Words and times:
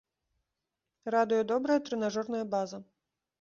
Радуе 1.15 1.43
добрая 1.51 1.77
трэнажорная 1.91 2.41
база. 2.57 2.81